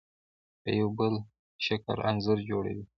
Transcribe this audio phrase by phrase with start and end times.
[0.61, 1.13] په یو بل
[1.65, 2.85] شکل انځور جوړوي.